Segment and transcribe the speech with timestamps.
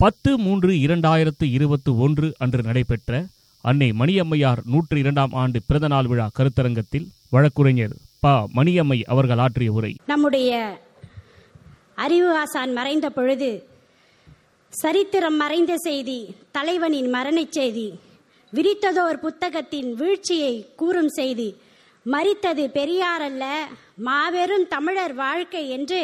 [0.00, 3.12] பத்து மூன்று இரண்டாயிரத்து இருபத்தி ஒன்று அன்று நடைபெற்ற
[3.64, 8.26] அன்னை மணியம்மையார் நூற்று இரண்டாம் ஆண்டு பிறந்தநாள் விழா கருத்தரங்கத்தில் வழக்குரைஞர் ப.
[8.56, 9.92] மணியம்மை அவர்கள் ஆற்றிய உரை.
[10.06, 10.50] நம்முடைய
[11.94, 13.50] அறிவு ஆசான் மறைந்த பொழுது
[14.72, 16.18] சரித்திரம் மறைந்த செய்தி
[16.50, 17.86] தலைவனின் மரணச் செய்தி
[18.52, 21.48] விரித்ததோர் புத்தகத்தின் வீழ்ச்சியை கூறும் செய்தி
[22.06, 23.44] மறித்தது பெரியார் அல்ல
[23.98, 26.02] மாபெரும் தமிழர் வாழ்க்கை என்று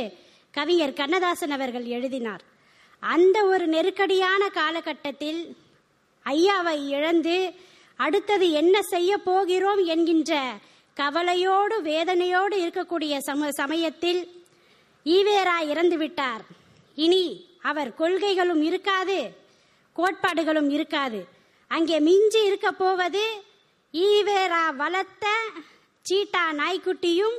[0.54, 2.43] கவிஞர் கண்ணதாசன் அவர்கள் எழுதினார்.
[3.03, 5.41] அந்த ஒரு நெருக்கடியான காலகட்டத்தில்
[6.27, 7.37] ஐயாவை இழந்து
[7.98, 10.33] அடுத்தது என்ன செய்ய போகிறோம் என்கின்ற
[10.97, 14.20] கவலையோடு வேதனையோடு இருக்கக்கூடிய சம சமயத்தில்
[15.07, 16.43] ஈவேரா இறந்து விட்டார்.
[16.98, 17.24] இனி
[17.70, 19.19] அவர் கொள்கைகளும் இருக்காது
[19.96, 21.21] கோட்பாடுகளும் இருக்காது.
[21.71, 23.24] அங்கே மிஞ்சி இருக்க போவது
[23.95, 25.27] ஈவேரா வளர்த்த
[26.07, 27.37] சீட்டா நாய்க்குட்டியும்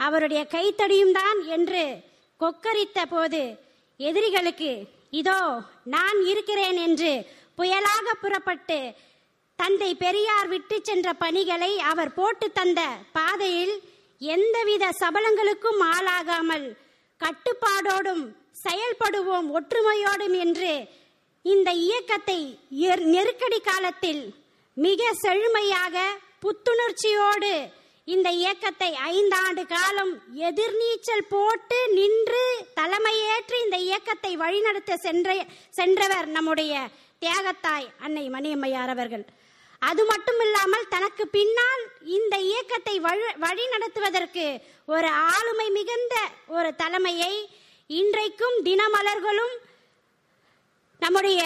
[0.00, 1.84] அவருடைய கைத்தடியும் தான் என்று
[2.40, 3.42] கொக்கரித்த போது
[4.00, 4.72] எதிரிகளுக்கு
[5.12, 5.40] இதோ
[5.86, 7.12] நான் இருக்கிறேன் என்று
[7.58, 8.78] புயலாக புறப்பட்டு
[9.58, 12.80] தந்தை பெரியார் விட்டு சென்ற பணிகளை அவர் போட்டு தந்த
[13.12, 13.76] பாதையில்
[14.20, 16.66] எந்தவித சபலங்களுக்கும் ஆளாகாமல்
[17.20, 18.24] கட்டுப்பாடோடும்
[18.62, 20.72] செயல்படுவோம் ஒற்றுமையோடும் என்று
[21.44, 22.38] இந்த இயக்கத்தை
[23.06, 24.22] நெருக்கடி காலத்தில்
[24.76, 25.96] மிக செழுமையாக
[26.40, 27.52] புத்துணர்ச்சியோடு
[28.08, 32.42] இந்த இயக்கத்தை ஐந்தாண்டு காலம் எதிர்நீச்சல் போட்டு நின்று
[32.74, 35.30] தலைமையேற்று இந்த இயக்கத்தை வழிநடத்த சென்ற
[35.70, 36.74] சென்றவர் நம்முடைய
[37.18, 39.24] தியாகத்தாய் அன்னை மணியம்மையார் அவர்கள்.
[39.82, 42.94] அது மட்டும் இல்லாமல் தனக்கு பின்னால் இந்த இயக்கத்தை
[43.38, 44.46] வழி நடத்துவதற்கு
[44.88, 46.14] ஒரு ஆளுமை மிகுந்த
[46.48, 47.32] ஒரு தலைமையை
[47.90, 49.54] இன்றைக்கும் தினமலர்களும்
[51.02, 51.40] நம்முடைய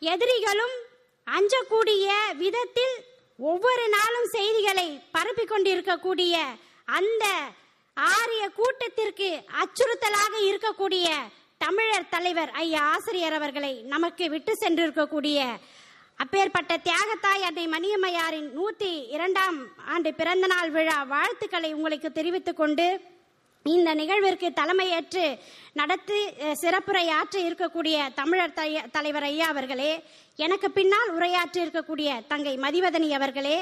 [0.00, 0.76] எதிரிகளும்
[1.26, 2.96] அஞ்சக்கூடிய விதத்தில்
[3.40, 6.34] ஒவ்வொரு நாளும் செய்திகளை பரப்பிக் கொண்டிருக்கக்கூடிய
[6.88, 7.24] அந்த
[7.96, 9.28] ஆரிய கூட்டத்திற்கு
[9.60, 11.06] அச்சுறுத்தலாக இருக்கக்கூடிய
[11.60, 15.38] தமிழர் தலைவர் ஐயா ஆசிரியர் அவர்களை நமக்கு விட்டு சென்றிருக்கக்கூடிய
[16.18, 22.86] அப்பேற்பட்ட தியாகத்தாய் அன்னை மணியம்மையாரின் நூத்தி இரண்டாம் ஆண்டு பிறந்தநாள் விழா வாழ்த்துக்களை உங்களுக்கு தெரிவித்துக் கொண்டு
[23.66, 25.24] இந்த நிகழ்விற்கு தலைமையேற்று
[25.72, 26.20] நடத்தி
[26.60, 28.54] சிறப்புரையாற்ற இருக்கக்கூடிய தமிழர்
[28.92, 29.90] தலைவர் ஐயா அவர்களே
[30.38, 33.56] எனக்கு பின்னால் உரையாற்ற இருக்கக்கூடிய தங்கை மதிவதனி அவர்களே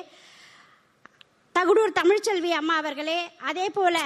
[1.54, 3.18] தகுடூர் தமிழ்ச்செல்வி அம்மா அவர்களே
[3.50, 3.96] அதே போல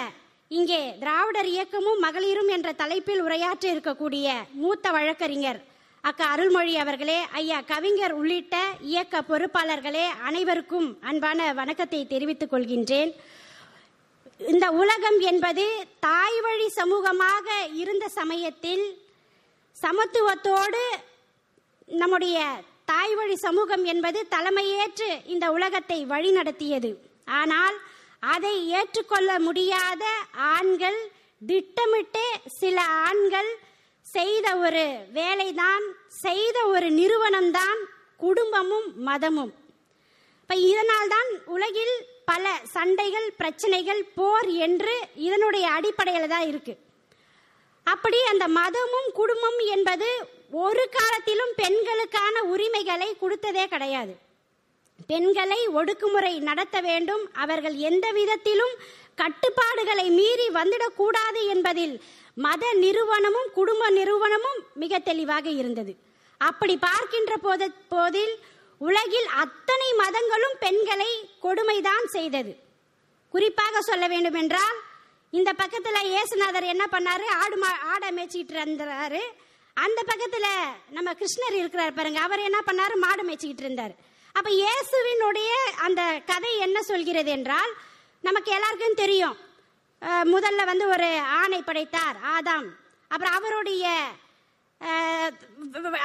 [0.50, 5.60] இங்கே திராவிடர் இயக்கமும் மகளிரும் என்ற தலைப்பில் உரையாற்ற இருக்கக்கூடிய மூத்த வழக்கறிஞர்
[6.04, 8.56] அக்கா அருள்மொழி அவர்களே ஐயா கவிஞர் உள்ளிட்ட
[8.92, 13.12] இயக்க பொறுப்பாளர்களே அனைவருக்கும் அன்பான வணக்கத்தை தெரிவித்துக் கொள்கின்றேன்.
[14.50, 15.64] இந்த உலகம் என்பது
[16.00, 17.46] தாய் வழி சமூகமாக
[17.82, 18.84] இருந்த சமயத்தில்
[19.76, 20.82] சமத்துவத்தோடு
[21.88, 22.38] நம்முடைய
[22.84, 26.90] தாய் வழி சமூகம் என்பது தலைமையேற்று இந்த உலகத்தை வழிநடத்தியது.
[27.40, 27.76] ஆனால்
[28.22, 30.04] அதை ஏற்றுக்கொள்ள முடியாத
[30.54, 31.00] ஆண்கள்
[31.42, 32.24] திட்டமிட்டு
[32.60, 32.76] சில
[33.08, 33.50] ஆண்கள்
[34.06, 35.84] செய்த ஒரு வேலைதான்
[36.24, 37.80] செய்த ஒரு நிறுவனம்தான்
[38.16, 39.52] குடும்பமும் மதமும்.
[40.42, 41.94] இப்ப இதனால் தான் உலகில்
[42.32, 44.94] பல சண்டைகள் பிரச்சனைகள் போர் என்று
[45.26, 46.74] இதனுடைய அடிப்படையில் தான் இருக்கு.
[47.86, 50.08] அப்படி அந்த மதமும் குடும்பம் என்பது
[50.64, 54.14] ஒரு காலத்திலும் பெண்களுக்கான உரிமைகளை கொடுத்ததே கிடையாது.
[55.10, 57.22] பெண்களை ஒடுக்குமுறை நடத்த வேண்டும்.
[57.44, 58.74] அவர்கள் எந்த விதத்திலும்
[59.22, 61.94] கட்டுப்பாடுகளை மீறி வந்துடக்கூடாது என்பதில்
[62.46, 65.94] மத நிறுவனமும் குடும்ப நிறுவனமும் மிக தெளிவாக இருந்தது.
[66.40, 68.34] அப்படி பார்க்கின்ற போது போதில்
[68.86, 71.10] உலகில் அத்தனை மதங்களும் பெண்களை
[71.44, 72.52] கொடுமைதான் செய்தது.
[73.34, 74.78] குறிப்பாக சொல்ல வேண்டும் என்றால்
[75.38, 77.26] இந்த பக்கத்துல இயேசுநாதர் என்ன பண்ணாரு?
[77.42, 79.22] ஆடு மா ஆடை மேய்ச்சிட்டு இருந்தாரு.
[79.76, 80.46] அந்த பக்கத்துல
[80.96, 82.96] நம்ம கிருஷ்ணர் இருக்கிறார் பாருங்க அவர் என்ன பண்ணாரு?
[83.04, 83.94] மாடு மேய்ச்சிக்கிட்டு இருந்தார்.
[84.38, 85.52] அப்ப இயேசுவினுடைய
[85.86, 87.72] அந்த கதை என்ன சொல்கிறது என்றால்
[88.24, 89.38] நமக்கு எல்லாருக்கும் தெரியும்.
[90.34, 91.08] முதல்ல வந்து ஒரு
[91.40, 92.68] ஆணை படைத்தார் ஆதாம்.
[93.10, 93.86] அப்புறம் அவருடைய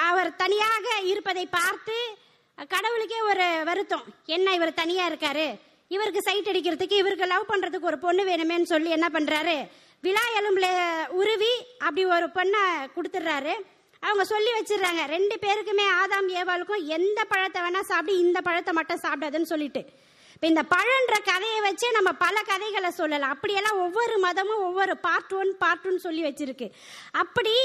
[0.10, 1.98] அவர் தனியாக இருப்பதை பார்த்து
[2.66, 4.04] கடவுளுக்கே ஒரு வருத்தம்.
[4.26, 5.60] என்ன இவர் தனியா இருக்காரு?
[5.88, 9.68] இவருக்கு சைட் அடிக்கிறதுக்கு இவருக்கு லவ் பண்றதுக்கு ஒரு பொண்ணு வேணுமேன்னு சொல்லி என்ன பண்றாரு?
[10.02, 10.68] விழா எலும்புல
[11.08, 12.62] உருவி அப்படி ஒரு பொண்ணை
[12.96, 13.54] கொடுத்துட்றாரு.
[14.00, 15.06] அவங்க சொல்லி வச்சிடுறாங்க.
[15.06, 19.86] ரெண்டு பேருக்குமே ஆதாம் ஏவாளுக்கும் எந்த பழத்தை வேணா சாப்பிட்டு இந்த பழத்தை மட்டும் சாப்பிடாதுன்னு சொல்லிட்டு.
[20.34, 23.30] இப்ப இந்த பழன்ற கதையை வச்சே நம்ம பல கதைகளை சொல்லலாம்.
[23.30, 26.72] அப்படியெல்லாம் ஒவ்வொரு மதமும் ஒவ்வொரு பார்ட் ஒன் பார்ட் ஒன் சொல்லி வச்சிருக்கு.
[27.12, 27.56] அப்படி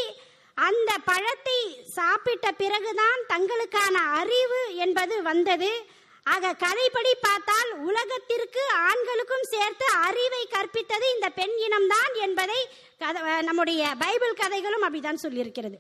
[0.55, 5.85] அந்த பழத்தை சாப்பிட்ட பிறகுதான் தங்களுக்கான அறிவு என்பது வந்தது.
[6.25, 12.69] ஆக கதைப்படி பார்த்தால் உலகத்திற்கு ஆண்களுக்கும் சேர்த்து அறிவை கற்பித்தது இந்த பெண் இனம்தான் என்பதை
[12.99, 15.75] கத- நம்முடைய பைபிள் கதைகளும் அப்படிதான் சொல்லியிருக்கிறது.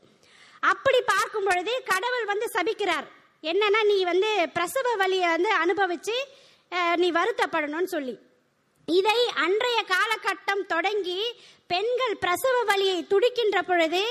[0.61, 3.07] அப்படி பார்க்கும் பொழுது கடவுள் வந்து சபிக்கிறார்.
[3.43, 6.15] என்னன்னா நீ வந்து பிரசவ வழியை வந்து அனுபவிச்சு
[6.97, 8.19] நீ வருத்தப்படணும்னு சொல்லி.
[8.87, 11.21] இதை அன்றைய காலகட்டம் தொடங்கி
[11.67, 14.03] பெண்கள் பிரசவ வலியை துடிக்கின்ற பொழுது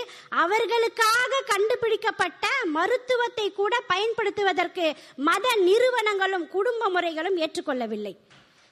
[0.44, 2.48] அவர்களுக்காக கண்டுபிடிக்கப்பட்ட
[2.78, 4.86] மருத்துவத்தை கூட பயன்படுத்துவதற்கு
[5.28, 8.14] மத நிறுவனங்களும் குடும்ப முறைகளும் ஏற்றுக்கொள்ளவில்லை.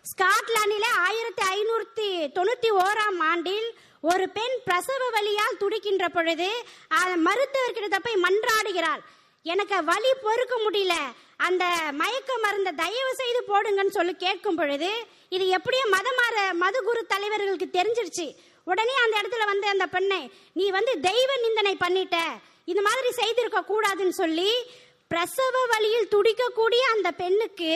[0.06, 3.70] ஸ்காட்லாந்தில ஆயிரத்தி ஐநூத்தி தொண்ணூத்தி ஓராம் ஆண்டில்
[4.02, 6.50] ஒரு பெண் பிரசவ வலியால் துடிக்கின்ற பொழுது
[7.28, 9.02] மருத்துவர்கிட்ட போய் மன்றாடுகிறாள்.
[9.46, 10.96] எனக்கு வலி பொறுக்க முடியல.
[11.48, 11.64] அந்த
[12.00, 14.90] மயக்க மருந்த தயவு செய்து போடுங்கன்னு சொல்லி கேட்கும் பொழுது
[15.36, 18.28] இது எப்படியோ மதமாற மதுகுரு தலைவர்களுக்கு தெரிஞ்சிருச்சு.
[18.72, 20.20] உடனே அந்த இடத்துல வந்து அந்த பெண்ணை
[20.60, 22.18] நீ வந்து தெய்வ நிந்தனை பண்ணிட்ட.
[22.72, 24.50] இந்த மாதிரி செய்திருக்க கூடாதுன்னு சொல்லி
[25.12, 27.72] பிரசவ வழியில் துடிக்கக்கூடிய அந்த பெண்ணுக்கு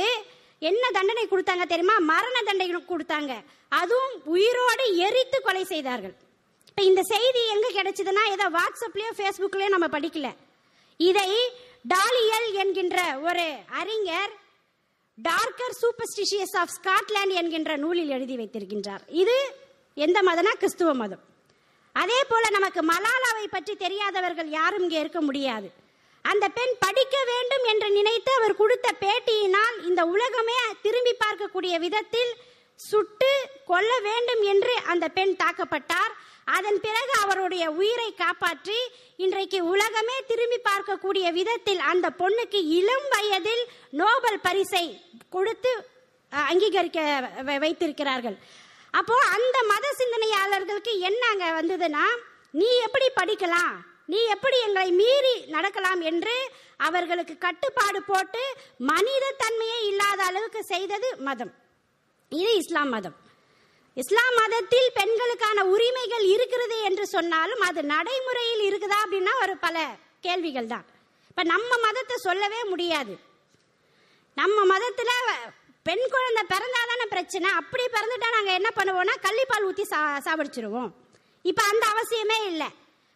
[0.69, 1.95] என்ன தண்டனை கொடுத்தாங்க தெரியுமா?
[2.11, 3.33] மரண தண்டனை கொடுத்தாங்க.
[3.79, 6.15] அதுவும் உயிரோடு எரித்து கொலை செய்தார்கள்.
[6.69, 10.29] இப்ப இந்த செய்தி எங்க கிடைச்சதுன்னா ஏதோ வாட்ஸ்அப்லயோ ஃபேஸ்புக்லயோ நம்ம படிக்கல.
[10.97, 11.29] இதை
[11.93, 12.97] டாலியல் என்கின்ற
[13.27, 13.45] ஒரு
[13.81, 14.33] அறிஞர்
[15.17, 19.03] டார்க்கர் சூப்பர்ஸ்டிஷியஸ் ஆஃப் ஸ்காட்லாண்ட் என்கின்ற நூலில் எழுதி வைத்திருக்கின்றார்.
[19.23, 19.37] இது
[19.93, 21.23] எந்த மதம்னா கிறிஸ்துவ மதம்.
[21.95, 25.67] அதே போல நமக்கு மலாலாவை பற்றி தெரியாதவர்கள் யாரும் இங்கே இருக்க முடியாது.
[26.25, 32.31] அந்த பெண் படிக்க வேண்டும் என்று நினைத்து அவர் கொடுத்த பேட்டியினால் இந்த உலகமே திரும்பி பார்க்கக்கூடிய விதத்தில்
[32.75, 36.13] சுட்டு கொல்ல வேண்டும் என்று அந்த பெண் தாக்கப்பட்டார்.
[36.45, 38.77] அதன் பிறகு அவருடைய உயிரை காப்பாற்றி
[39.17, 45.87] இன்றைக்கு உலகமே திரும்பி பார்க்கக்கூடிய விதத்தில் அந்த பொண்ணுக்கு இளம் வயதில் நோபல் பரிசை கொடுத்து
[46.29, 48.37] அங்கீகரிக்க வ- வைத்திருக்கிறார்கள்.
[48.91, 52.17] அப்போ அந்த மத சிந்தனையாளர்களுக்கு என்ன அங்க வந்ததுன்னா
[52.51, 53.75] நீ எப்படி படிக்கலாம்?
[54.05, 56.01] நீ எப்படி எங்களை மீறி நடக்கலாம்?
[56.01, 61.61] என்று அவர்களுக்கு கட்டுப்பாடு போட்டு மனித தன்மையே இல்லாத அளவுக்கு செய்தது மதம்.
[62.39, 63.15] இது இஸ்லாம் மதம்.
[64.01, 69.75] இஸ்லாம் மதத்தில் பெண்களுக்கான உரிமைகள் இருக்கிறது என்று சொன்னாலும் அது நடைமுறையில் இருக்குதா அப்படின்னா ஒரு பல
[70.25, 70.85] கேள்விகள் தான்.
[71.31, 73.13] இப்ப நம்ம மதத்தை சொல்லவே முடியாது.
[74.39, 75.11] நம்ம மதத்துல
[75.87, 77.49] பெண் குழந்தை பிறந்தாதானே பிரச்சனை.
[77.59, 80.91] அப்படி பிறந்துட்டா நாங்க என்ன பண்ணுவோம்னா கள்ளிப்பால் ஊத்தி சா சாப்பிடிச்சிருவோம்.
[81.51, 82.69] இப்ப அந்த அவசியமே இல்லை.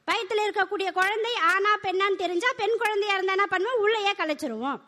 [0.07, 3.81] வயிற்றில் இருக்கக்கூடிய குழந்தை ஆனா பெண்ணான்னு தெரிஞ்சா பெண் குழந்தையா இருந்தா என்ன பண்ணுவோம்?
[3.85, 4.79] உள்ளேயே கலைச்சிருவோம்.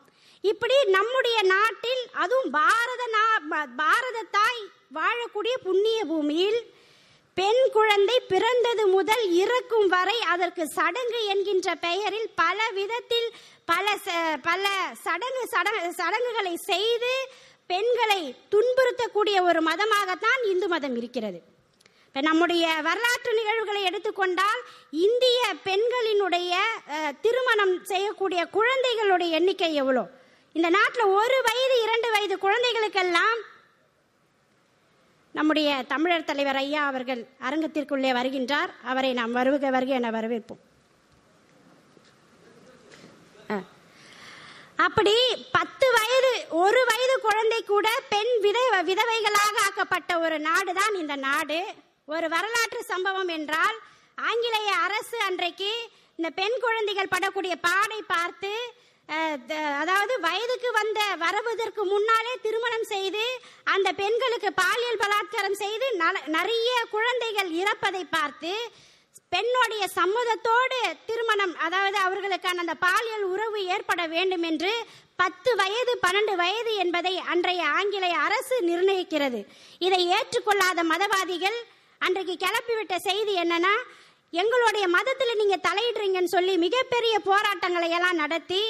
[0.44, 3.42] இப்படி நம்முடைய நாட்டில் அதுவும் பாரத நா-
[3.76, 4.62] பாரத தாய்
[4.94, 6.60] வாழக்கூடிய புண்ணிய பூமியில்
[7.38, 13.30] பெண் குழந்தை பிறந்தது முதல் இறக்கும் வரை அதற்கு சடங்கு என்கின்ற பெயரில் பல விதத்தில்
[13.66, 14.64] பல ச- பல
[15.04, 15.44] சடங்கு
[15.98, 17.14] சடங்குகளை செய்து
[17.70, 18.22] பெண்களை
[18.52, 21.40] துன்புறுத்தக்கூடிய ஒரு மதமாகத்தான் இந்து மதம் இருக்கிறது.
[22.06, 24.62] இப்போ நம்முடைய வரலாற்று நிகழ்வுகளை எடுத்துக்கொண்டால்
[25.00, 26.54] இந்திய பெண்களினுடைய
[27.22, 30.04] திருமணம் செய்யக்கூடிய குழந்தைகளுடைய எண்ணிக்கை எவ்வளோ?
[30.56, 33.40] இந்த நாட்டில் ஒரு வயது இரண்டு வயது குழந்தைகளுக்கெல்லாம்
[35.36, 38.72] நம்முடைய தமிழர் தலைவர் ஐயா அவர்கள் அரங்கத்திற்குள்ளே வருகின்றார்.
[38.92, 40.62] அவரை நாம் வருக வருக என வரவேற்போம்.
[44.86, 45.14] அப்படி
[45.58, 46.32] பத்து வயது
[46.64, 48.60] ஒரு வயது குழந்தை கூட பெண் வித
[48.90, 51.60] விதவைகளாக ஆக்கப்பட்ட ஒரு நாடு தான் இந்த நாடு.
[52.14, 53.78] ஒரு வரலாற்று சம்பவம் என்றால்
[54.30, 55.72] ஆங்கிலேய அரசு அன்றைக்கு
[56.20, 58.54] இந்த பெண் குழந்தைகள் படக்கூடிய பாடை பார்த்து
[59.80, 63.24] அதாவது வயதுக்கு வந்த வரவதற்கு முன்னாலே திருமணம் செய்து
[63.68, 68.52] அந்த பெண்களுக்கு பாலியல் பலாத்காரம் செய்து நல- நிறைய குழந்தைகள் இறப்பதை பார்த்து
[69.32, 74.72] பெண்ணுடைய சம்மதத்தோடு திருமணம் அதாவது அவர்களுக்கான அந்த பாலியல் உறவு ஏற்பட வேண்டும் என்று
[75.20, 79.40] பத்து வயது பன்னெண்டு வயது என்பதை அன்றைய ஆங்கிலேய அரசு நிர்ணயிக்கிறது.
[79.82, 81.58] இதை ஏற்றுக்கொள்ளாத மதவாதிகள்
[82.02, 83.74] அன்றைக்கு கிளப்பிவிட்ட செய்தி என்னன்னா
[84.34, 88.62] எங்களுடைய மதத்தில் நீங்க தலையிடுறீங்கன்னு சொல்லி மிகப்பெரிய போராட்டங்களை எல்லாம் நடத்தி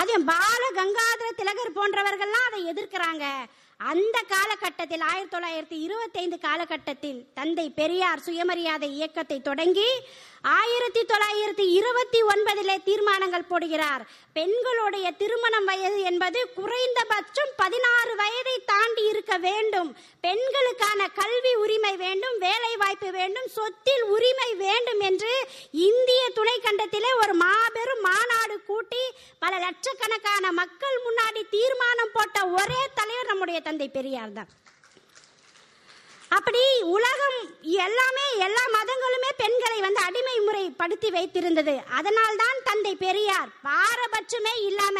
[0.00, 3.24] அதுவும் பால கங்காதர திலகர் போன்றவர்கள்லாம் அதை எதிர்க்கிறாங்க.
[3.80, 9.90] அந்த காலகட்டத்தில் ஆயிரத்தி தொள்ளாயிரத்தி இருபத்தைந்து காலகட்டத்தில் தந்தை பெரியார் சுயமரியாதை இயக்கத்தை தொடங்கி
[10.56, 14.02] ஆயிரத்தி தொள்ளாயிரத்தி இருபத்தி ஒன்பதிலே தீர்மானங்கள் போடுகிறார்.
[14.36, 19.90] பெண்களுடைய திருமணம் வயது என்பது குறைந்தபட்சம் பதினாறு வயதை தாண்டி இருக்க வேண்டும்.
[20.26, 25.32] பெண்களுக்கான கல்வி உரிமை வேண்டும் வேலை வாய்ப்பு வேண்டும் சொத்தில் உரிமை வேண்டும் என்று
[25.88, 29.02] இந்திய துணைக்கண்டத்திலே ஒரு மாபெரும் மாநாடு கூட்டி
[29.44, 34.50] பல லட்சக்கணக்கான மக்கள் முன்னாடி தீர்மானம் போட்ட ஒரே தலைவர் நம்முடைய தந்தை பெரியார் தான்.
[36.36, 36.62] அப்படி
[36.94, 37.36] உலகம்
[37.84, 41.74] எல்லாமே எல்லா மதங்களுமே பெண்களை வந்து அடிமை முறைப்படுத்தி வைத்திருந்தது.
[41.98, 44.96] அதனால்தான் தந்தை பெரியார் பாரபட்சமே இல்லாம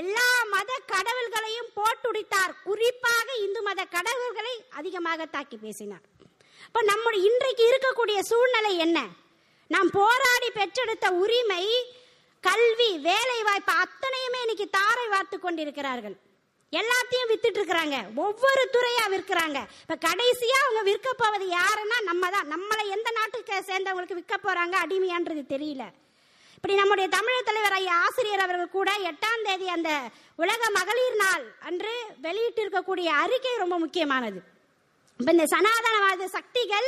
[0.00, 2.52] எல்லா மத கடவுள்களையும் போட்டுடித்தார்.
[2.68, 6.04] குறிப்பாக இந்து மத கடவுள்களை அதிகமாக தாக்கி பேசினார்.
[6.66, 8.98] இப்ப நம்முடைய இன்றைக்கு இருக்கக்கூடிய சூழ்நிலை என்ன?
[9.74, 11.64] நாம் போராடி பெற்றெடுத்த உரிமை
[12.44, 16.16] கல்வி வேலை வாய்ப்பு அத்தனையுமே இன்னைக்கு தாரை வார்த்து கொண்டிருக்கிறார்கள்.
[16.74, 19.64] எல்லாத்தையும் வித்துட்டு இருக்கிறாங்க ஒவ்வொரு துறையா விற்கிறாங்க.
[19.80, 25.42] இப்ப கடைசியா அவங்க விற்க போவது யாருன்னா நம்ம தான் நம்மளை எந்த நாட்டுக்கு சேர்ந்தவங்களுக்கு விற்க போறாங்க அடிமையான்றது
[25.48, 25.84] தெரியல.
[26.54, 30.00] இப்படி நம்முடைய தமிழர் தலைவர் ஐயா ஆசிரியர் அவர்கள் கூட எட்டாம் தேதி அந்த
[30.36, 34.42] உலக மகளிர் நாள் அன்று வெளியிட்டிருக்கக்கூடிய அறிக்கை ரொம்ப முக்கியமானது.
[35.18, 36.86] இப்ப இந்த சனாதனவாத சக்திகள்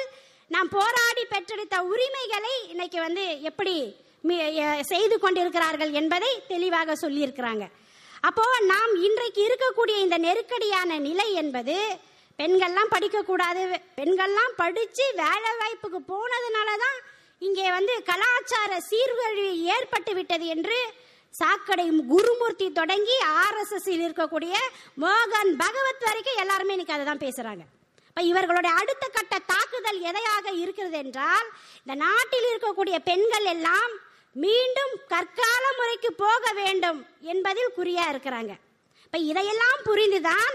[0.49, 3.97] நாம் போராடி பெற்றெடுத்த உரிமைகளை இன்னைக்கு வந்து எப்படி
[4.29, 7.71] மி- செய்து கொண்டிருக்கிறார்கள் என்பதை தெளிவாக சொல்லியிருக்கிறாங்க.
[8.27, 11.75] அப்போ நாம் இன்றைக்கு இருக்கக்கூடிய இந்த நெருக்கடியான நிலை என்பது
[12.39, 13.63] பெண்கள்லாம் படிக்கக்கூடாது
[13.97, 16.99] பெண்கள்லாம் படிச்சு வேலை வாய்ப்புக்கு போனதுனால தான்
[17.43, 20.79] இங்கே வந்து கலாச்சார சீர்கழிவு ஏற்பட்டு விட்டது என்று
[21.35, 24.55] சாக்கடை குருமூர்த்தி தொடங்கி ஆர்எஸ்எஸ்ஸில் இருக்கக்கூடிய
[24.99, 27.65] மோகன் பகவத் வரைக்கும் எல்லாருமே இன்னைக்கு அதை தான் பேசுறாங்க.
[28.09, 31.49] இப்ப இவர்களுடைய அடுத்த கட்ட தாக்குதல் எதையாக இருக்கிறது என்றால்
[31.81, 33.93] இந்த நாட்டில் இருக்கக்கூடிய பெண்கள் எல்லாம்
[34.45, 37.01] மீண்டும் கற்கால முறைக்கு போக வேண்டும்
[37.33, 38.53] என்பதில் குறியா இருக்கிறாங்க.
[39.05, 40.55] இப்ப இதையெல்லாம் புரிந்துதான்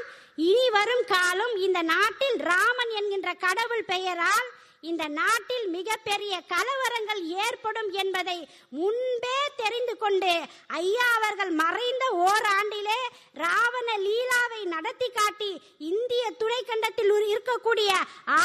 [0.50, 4.50] இனி வரும் காலம் இந்த நாட்டில் ராமன் என்கின்ற கடவுள் பெயரால்
[4.90, 8.38] இந்த நாட்டில் மிகப்பெரிய கலவரங்கள் ஏற்படும் என்பதை
[8.78, 10.32] முன்பே தெரிந்து கொண்டு
[10.80, 13.00] ஐயா அவர்கள் மறைந்த ஓராண்டிலே
[13.44, 15.52] ராவண லீலாவை நடத்தி காட்டி
[15.92, 17.92] இந்திய துணைக்கண்டத்தில் இருக்கக்கூடிய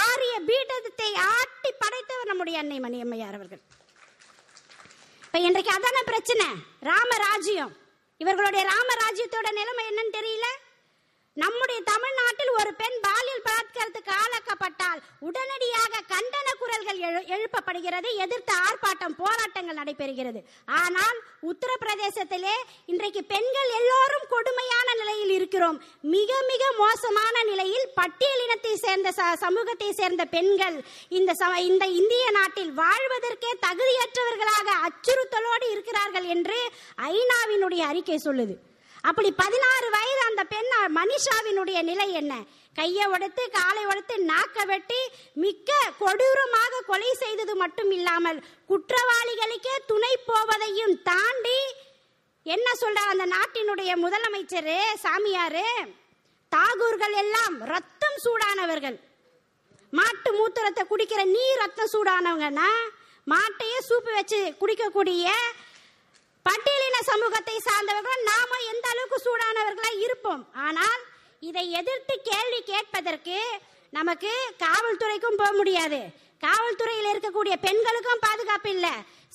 [0.03, 3.63] ஆரிய பீடத்தை ஆட்டி படைத்தவர் நம்முடைய அன்னை மணியம்மையார் அவர்கள்.
[5.37, 6.47] இப்ப இன்றைக்கு அதான பிரச்சனை?
[6.81, 7.73] ராமராஜ்யம்.
[8.19, 10.47] இவர்களுடைய ராமராஜ்யத்தோட நிலைமை என்னன்னு தெரியல?
[11.33, 16.46] நம்முடைய தமிழ்நாட்டில் ஒரு பெண் பாலியல் பலாத்காரத்துக்கு ஆளாக்கப்பட்டால் உடனடியாக கண்டன
[16.77, 20.41] குரல்கள் எழுப்பப்படுகிறது எதிர்த்து ஆர்ப்பாட்டம் போராட்டங்கள் நடைபெறுகிறது.
[20.81, 21.19] ஆனால்
[21.51, 22.55] உத்தரப்பிரதேசத்திலே
[22.93, 25.79] இன்றைக்கு பெண்கள் எல்லோரும் கொடுமையான நிலையில் இருக்கிறோம்.
[26.17, 29.13] மிக மிக மோசமான நிலையில் பட்டியலினத்தை சேர்ந்த
[29.45, 30.79] சமூகத்தை சேர்ந்த பெண்கள்
[31.21, 31.33] இந்த
[31.71, 36.59] இந்த இந்திய நாட்டில் வாழ்வதற்கே தகுதியற்றவர்களாக அச்சுறுத்தலோடு இருக்கிறார்கள் என்று
[37.17, 38.57] ஐநாவினுடைய அறிக்கை சொல்லுது.
[39.09, 42.35] அப்படி பதினாறு வயது அந்த பெண் மனிஷாவினுடைய நிலை என்ன?
[42.77, 45.01] கையை உடைத்து காலை உடைத்து நாக்க வெட்டி
[45.43, 45.71] மிக்க
[46.01, 48.39] கொடூரமாக கொலை செய்தது மட்டும் இல்லாமல்
[48.71, 51.61] குற்றவாளிகளுக்கே துணை போவதையும் தாண்டி
[52.47, 54.73] என்ன சொல்றார் அந்த நாட்டினுடைய முதலமைச்சர்
[55.05, 55.65] சாமியாரு?
[56.53, 58.99] தாகூர்கள் எல்லாம் ரத்தம் சூடானவர்கள்.
[59.93, 62.69] மாட்டு மூத்திரத்தை குடிக்கிற நீர் ரத்தம் சூடானவங்கன்னா
[63.27, 65.27] மாட்டையே சூப்பு வச்சு குடிக்கக்கூடிய
[66.47, 70.43] பட்டியலின சமூகத்தை சார்ந்தவர்கள் நாம எந்த அளவுக்கு சூடானவர்களா இருப்போம்.
[70.67, 71.01] ஆனால்
[71.49, 73.39] இதை எதிர்த்து கேள்வி கேட்பதற்கு
[73.99, 74.31] நமக்கு
[74.65, 76.01] காவல்துறைக்கும் போக முடியாது.
[76.45, 78.89] காவல்துறையில் இருக்கக்கூடிய பெண்களுக்கும் பாதுகாப்பு இல்ல.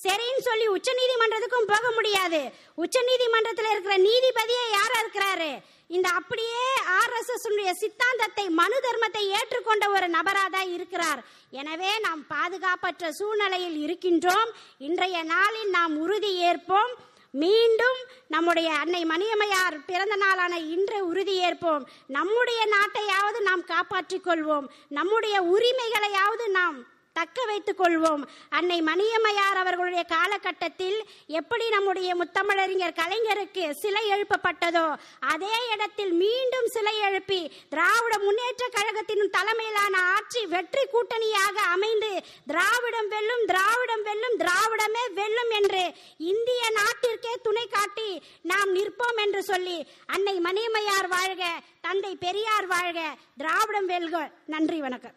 [0.04, 2.40] சரின்னு சொல்லி உச்ச நீதிமன்றத்துக்கும் போக முடியாது.
[2.84, 5.50] உச்ச நீதிமன்றத்தில் இருக்கிற நீதிபதியே யாரா இருக்கிறாரு?
[5.96, 6.64] இந்த அப்படியே
[6.98, 7.46] ஆர்எஸ்எஸ்
[7.82, 11.20] சித்தாந்தத்தை மனு தர்மத்தை ஏற்றுக்கொண்ட ஒரு நபராக இருக்கிறார்.
[11.60, 14.50] எனவே நாம் பாதுகாப்பற்ற சூழ்நிலையில் இருக்கின்றோம்.
[14.78, 16.92] இன்றைய நாளில் நாம் உறுதி ஏற்போம்.
[17.30, 21.84] மீண்டும் நம்முடைய அன்னை மணியம்மையார் பிறந்த நாளான இன்று உறுதி ஏற்போம்.
[22.06, 24.66] நம்முடைய நாட்டையாவது நாம் காப்பாற்றிக் கொள்வோம்.
[24.88, 26.78] நம்முடைய உரிமைகளையாவது நாம்
[27.18, 28.22] தக்க வைத்துக் கொள்வோம்.
[28.58, 30.98] அன்னை மணியம்மையார் அவர்களுடைய காலகட்டத்தில்
[31.38, 34.86] எப்படி நம்முடைய முத்தமிழறிஞர் கலைஞருக்கு சிலை எழுப்பப்பட்டதோ
[35.32, 42.12] அதே இடத்தில் மீண்டும் சிலை எழுப்பி திராவிட முன்னேற்ற கழகத்தின் தலைமையிலான ஆட்சி வெற்றி கூட்டணியாக அமைந்து
[42.46, 45.84] திராவிடம் வெல்லும் திராவிடம் வெல்லும் திராவிடமே வெல்லும் என்று
[46.32, 48.10] இந்திய நாட்டிற்கே துணை காட்டி
[48.42, 51.44] நாம் நிற்போம் என்று சொல்லி அன்னை மணியம்மையார் வாழ்க
[51.80, 53.00] தந்தை பெரியார் வாழ்க
[53.36, 54.30] திராவிடம் வெல்க.
[54.46, 55.16] நன்றி வணக்கம்.